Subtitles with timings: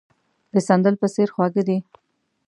[0.53, 1.77] د سندل په څېر خواږه دي.